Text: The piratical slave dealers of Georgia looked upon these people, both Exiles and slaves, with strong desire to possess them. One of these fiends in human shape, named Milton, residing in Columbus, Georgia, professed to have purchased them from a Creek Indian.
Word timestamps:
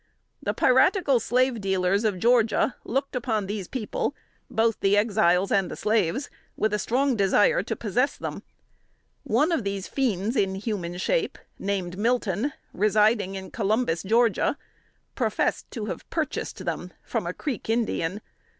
The 0.41 0.55
piratical 0.55 1.19
slave 1.19 1.61
dealers 1.61 2.03
of 2.03 2.17
Georgia 2.17 2.75
looked 2.83 3.15
upon 3.15 3.45
these 3.45 3.67
people, 3.67 4.15
both 4.49 4.83
Exiles 4.83 5.51
and 5.51 5.77
slaves, 5.77 6.31
with 6.57 6.75
strong 6.81 7.15
desire 7.15 7.61
to 7.61 7.75
possess 7.75 8.17
them. 8.17 8.41
One 9.25 9.51
of 9.51 9.63
these 9.63 9.87
fiends 9.87 10.35
in 10.35 10.55
human 10.55 10.97
shape, 10.97 11.37
named 11.59 11.99
Milton, 11.99 12.53
residing 12.73 13.35
in 13.35 13.51
Columbus, 13.51 14.01
Georgia, 14.01 14.57
professed 15.13 15.69
to 15.69 15.85
have 15.85 16.09
purchased 16.09 16.65
them 16.65 16.93
from 17.03 17.27
a 17.27 17.33
Creek 17.35 17.69
Indian. 17.69 18.21